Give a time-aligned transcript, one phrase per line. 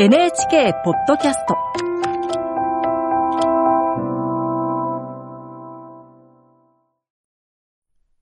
[0.00, 1.56] NHK ポッドキャスト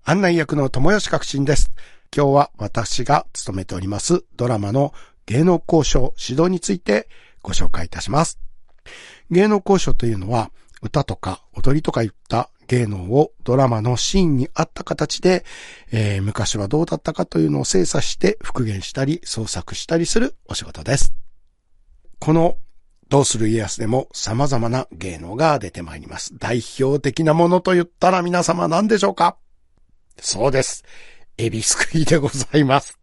[0.03, 1.71] 案内役の友吉革新です。
[2.17, 4.95] 今日は私が務めておりますドラマの
[5.27, 7.11] 芸能交渉指導について
[7.43, 8.41] ご紹介いたします。
[9.31, 10.51] 芸能交渉というのは
[10.81, 15.45] 歌とか踊りとかいった芸能をドラマのシーンに合った形で、
[15.93, 21.26] えー昔はどうだったかというのを精査して復元したり創作したりするお仕事です。
[22.19, 22.57] この
[23.09, 26.37] どうする家康でも様々な芸能が出てまいります。
[26.39, 29.37] 代表的なものと言ったら皆様何でしょうか？
[30.19, 30.85] そうです。
[31.39, 32.99] エビすくいでございます。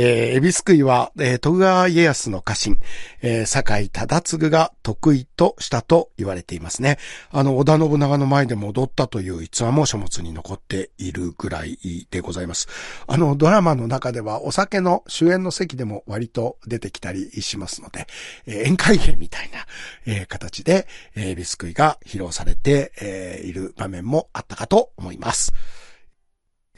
[0.00, 2.78] えー、エビすくいは、えー徳川家康の家臣、
[3.20, 6.98] えー、酒井忠次が得意としたと言われていますね。
[7.32, 12.68] あの、織田信長の前で戻ったという逸話も書物に残っているぐらいでございます。
[13.08, 18.06] あの、ドラマの中ではお酒の主演の席でも割と出てきたりしますので、
[18.46, 19.66] えー宴会芸みたいな、
[20.06, 25.52] えー形で、えーエビすくいが披露されて、えーいる場面もあったかと思います。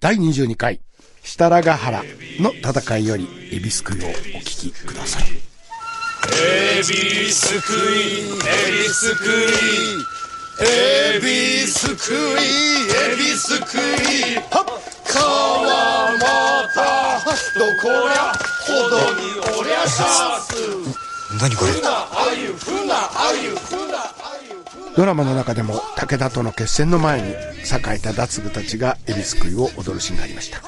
[0.01, 0.81] 第22回、
[1.23, 2.03] 設楽ヶ原
[2.41, 5.25] の戦いより、エビすくいをお聞きください。
[6.43, 7.77] エビすくい
[8.31, 9.29] エビすくい
[10.65, 12.17] エビすくい
[13.13, 14.37] エビすくい。
[14.37, 14.67] はっ
[15.05, 16.25] 川ま
[16.75, 16.81] た
[17.59, 18.33] どこや
[18.67, 19.21] ほどに
[19.61, 20.49] おりゃしゃす。
[21.39, 21.73] 何これ？
[21.73, 24.20] ふなあゆふなあゆふなあゆ
[24.97, 30.61] ドラマの中でも武田との決戦の前に酒井忠次たちがエビすくいを踊るシーンがありました。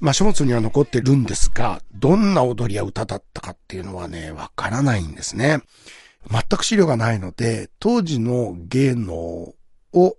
[0.00, 5.60] まあ書物には残ってるんですが、どんな踊りや歌だったかっていうのはね、わからないんですね。
[6.30, 9.56] 全く資料がないので、当時の芸能を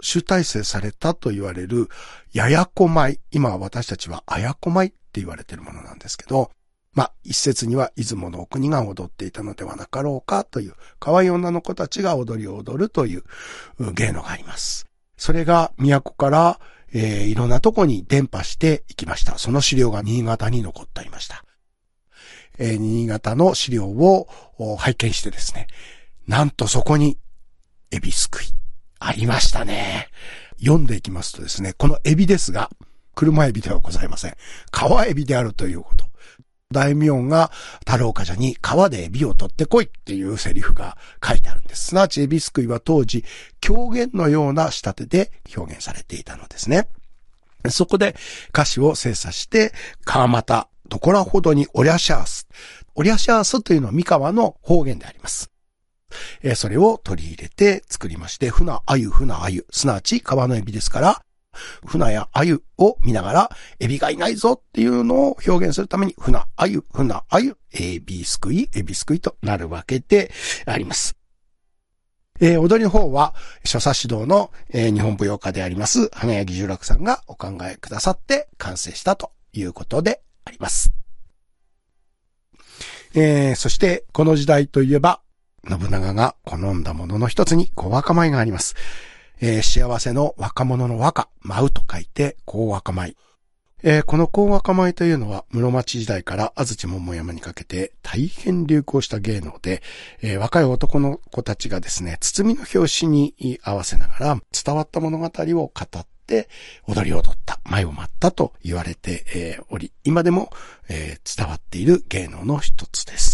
[0.02, 1.90] 集大成されたと言われる、
[2.34, 3.20] ややこ舞。
[3.32, 6.52] 今私たちはあやこ舞って言われてるものなんですけど、
[7.00, 13.24] まあ、一説には出雲の国が踊っていたのではなかろうかという、可愛い女の子たちが踊りを踊るという
[13.94, 14.86] 芸能があります。
[15.16, 16.60] それが都から、
[16.92, 19.38] えーいろんなとこに伝播していきました。
[19.38, 21.46] その資料が新潟に残ってありました。
[22.58, 24.28] えー新潟の資料を
[24.78, 25.68] 拝見してですね、
[26.28, 27.18] なんとそこに
[27.92, 28.48] エビすくい
[29.00, 30.10] ありましたね。
[30.60, 32.70] 読んでいきますとですね、このエビですが、
[33.16, 34.36] 車エビではございません。
[34.70, 35.99] 川エビであるということ。
[36.72, 37.50] 大名が
[37.80, 40.98] 太郎冠者に川でエビを取ってこいっていうセリフが
[41.28, 41.88] 書いてあるんです。
[41.88, 43.26] すなわちエビすくいは当時
[43.60, 46.88] 狂言のような仕立てで表現されていたのですね。
[47.70, 48.16] そこで
[48.50, 49.74] 歌詞を精査して、
[50.06, 52.48] 川又、どこらほどにおりゃしゃーす。
[52.94, 55.50] おりゃしゃーすというのは三河の方言であります。
[56.56, 61.22] それを取り入れて作りまして、船、あゆ、船、あゆ、すなわち川のエビですから、
[61.86, 63.50] 船やあゆを見ながら、
[63.80, 70.32] エビがいないぞっていうのを表現するために、船、あゆ、船、あゆ、エビすくい、エビすくいとなるわけで
[70.66, 71.16] あります。
[72.42, 73.34] えー踊りの方は、
[73.66, 80.92] 所作指導の、えー日本舞踊家であります、花柳十楽さんがお考えくださって完成したということであります。
[83.16, 85.22] えーそして、この時代といえば、
[85.68, 88.76] 信長が好んだものの一つに小若舞があります。
[89.42, 93.16] えー幸せの若者の和歌、舞うと書いて、小若舞。
[93.84, 99.82] えーこの小若舞というのは、室町時代から安土桃山にかけて大変流行した芸能で、
[100.22, 106.50] えー若い男の子たちがですね、包みの表紙に合わせながら伝わった物語を語って、
[106.86, 110.52] 踊り踊った、舞を舞ったと言われて、おり、今でも、
[110.90, 113.29] 伝わっている芸能の一つです。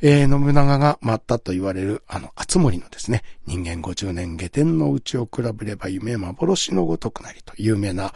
[0.00, 8.12] えー信長が舞ったと言われる、あの、厚森のですね、人間50年下天のうちを比べれば夢幻のごとくなりと有名な、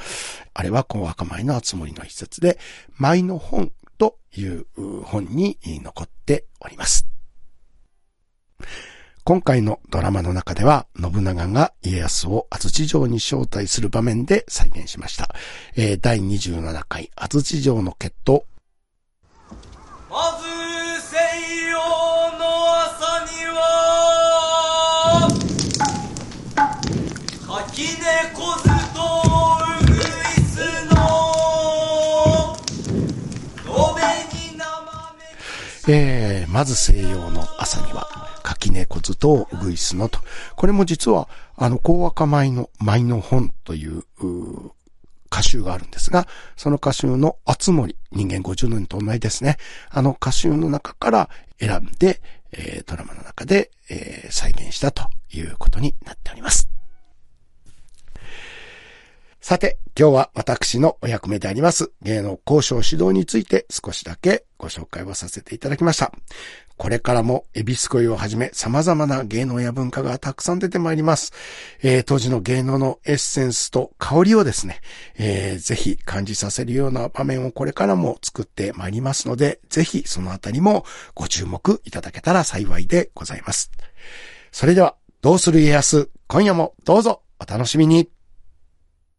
[0.54, 2.58] あれは小若舞の厚森の一節で、
[2.98, 4.66] 舞の本という
[5.02, 7.08] 本に残っております。
[9.24, 15.34] 今回のドラマの中では、信長が家康を安土城に招待する場面で再現しました。
[15.76, 18.44] え第27回安土城の決闘。
[35.88, 38.08] えー、まず西洋の朝には、
[38.42, 40.20] 垣根小ずとうぐいすのと。
[40.56, 44.72] これも実は、あの、高若舞の舞の本という、う
[45.32, 49.56] 歌集があるんですが、その歌集の厚森、人間50年と同じですね。
[49.88, 52.20] あの歌集の中から選んで、
[52.52, 56.71] えードラマの中で、えー再現したということになっております。
[59.52, 66.10] さて、今日は私のお役目であります芸能交渉指導について少しだけご紹介をさせていただきました。
[66.78, 71.34] これからもエビス恋をはじめ様々な芸能や文化がたくさん出てまいります。
[71.82, 74.80] えー、当時の芸能のエッセンスと香りをですね、
[75.18, 83.70] えー、ぜひ感じさせるような場面をこれからも作ってまいりますので、ぜひそのあたりもご注目いただけたら幸いでございます。
[84.50, 88.08] それでは、どうする家康、今夜もどうぞお楽しみに。